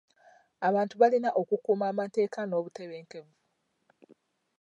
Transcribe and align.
Abantu 0.67 0.95
balina 1.01 1.29
okukuuma 1.41 1.85
amateeka 1.91 2.39
n'obutebenkevu. 2.45 3.33